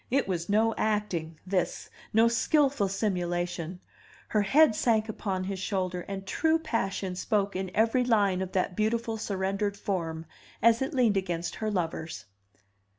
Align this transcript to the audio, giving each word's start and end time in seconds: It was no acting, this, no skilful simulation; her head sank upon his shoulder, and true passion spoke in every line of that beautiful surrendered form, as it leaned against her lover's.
It 0.09 0.27
was 0.27 0.49
no 0.49 0.73
acting, 0.79 1.37
this, 1.45 1.91
no 2.11 2.27
skilful 2.27 2.87
simulation; 2.87 3.81
her 4.29 4.41
head 4.41 4.73
sank 4.73 5.07
upon 5.07 5.43
his 5.43 5.59
shoulder, 5.59 6.05
and 6.07 6.25
true 6.25 6.57
passion 6.57 7.15
spoke 7.15 7.55
in 7.55 7.69
every 7.75 8.03
line 8.03 8.41
of 8.41 8.53
that 8.53 8.75
beautiful 8.75 9.17
surrendered 9.19 9.77
form, 9.77 10.25
as 10.59 10.81
it 10.81 10.95
leaned 10.95 11.17
against 11.17 11.57
her 11.57 11.69
lover's. 11.69 12.25